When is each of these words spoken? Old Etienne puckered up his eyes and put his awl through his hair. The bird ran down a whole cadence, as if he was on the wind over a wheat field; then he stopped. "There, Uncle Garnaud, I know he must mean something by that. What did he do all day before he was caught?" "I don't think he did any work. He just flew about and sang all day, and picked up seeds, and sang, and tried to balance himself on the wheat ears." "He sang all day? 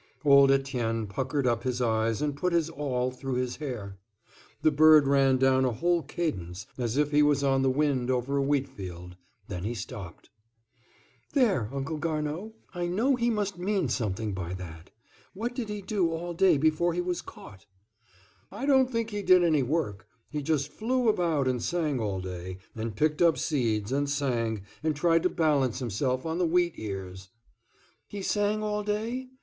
Old 0.25 0.49
Etienne 0.49 1.05
puckered 1.05 1.45
up 1.45 1.61
his 1.61 1.79
eyes 1.79 2.23
and 2.23 2.35
put 2.35 2.53
his 2.53 2.71
awl 2.71 3.11
through 3.11 3.35
his 3.35 3.57
hair. 3.57 3.99
The 4.63 4.71
bird 4.71 5.05
ran 5.07 5.37
down 5.37 5.63
a 5.63 5.71
whole 5.73 6.01
cadence, 6.01 6.65
as 6.75 6.97
if 6.97 7.11
he 7.11 7.21
was 7.21 7.43
on 7.43 7.61
the 7.61 7.69
wind 7.69 8.09
over 8.09 8.35
a 8.35 8.41
wheat 8.41 8.67
field; 8.67 9.15
then 9.47 9.63
he 9.63 9.75
stopped. 9.75 10.31
"There, 11.33 11.69
Uncle 11.71 11.99
Garnaud, 11.99 12.53
I 12.73 12.87
know 12.87 13.15
he 13.15 13.29
must 13.29 13.59
mean 13.59 13.89
something 13.89 14.33
by 14.33 14.55
that. 14.55 14.89
What 15.35 15.53
did 15.53 15.69
he 15.69 15.83
do 15.83 16.09
all 16.09 16.33
day 16.33 16.57
before 16.57 16.93
he 16.95 17.01
was 17.01 17.21
caught?" 17.21 17.67
"I 18.51 18.65
don't 18.65 18.91
think 18.91 19.11
he 19.11 19.21
did 19.21 19.43
any 19.43 19.61
work. 19.61 20.07
He 20.31 20.41
just 20.41 20.71
flew 20.71 21.09
about 21.09 21.47
and 21.47 21.61
sang 21.61 21.99
all 21.99 22.19
day, 22.21 22.57
and 22.75 22.95
picked 22.95 23.21
up 23.21 23.37
seeds, 23.37 23.91
and 23.91 24.09
sang, 24.09 24.63
and 24.81 24.95
tried 24.95 25.21
to 25.21 25.29
balance 25.29 25.77
himself 25.77 26.25
on 26.25 26.39
the 26.39 26.47
wheat 26.47 26.73
ears." 26.77 27.29
"He 28.07 28.23
sang 28.23 28.63
all 28.63 28.83
day? 28.83 29.27